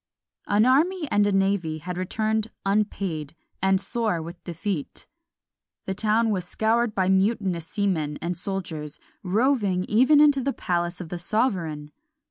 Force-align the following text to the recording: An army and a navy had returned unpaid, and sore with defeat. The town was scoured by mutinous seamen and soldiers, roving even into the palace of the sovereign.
An 0.47 0.65
army 0.65 1.07
and 1.11 1.27
a 1.27 1.31
navy 1.31 1.77
had 1.77 1.95
returned 1.95 2.49
unpaid, 2.65 3.35
and 3.61 3.79
sore 3.79 4.19
with 4.19 4.43
defeat. 4.43 5.05
The 5.85 5.93
town 5.93 6.31
was 6.31 6.43
scoured 6.43 6.95
by 6.95 7.07
mutinous 7.07 7.67
seamen 7.67 8.17
and 8.19 8.35
soldiers, 8.35 8.97
roving 9.21 9.83
even 9.83 10.19
into 10.19 10.41
the 10.41 10.53
palace 10.53 11.01
of 11.01 11.09
the 11.09 11.19
sovereign. 11.19 11.91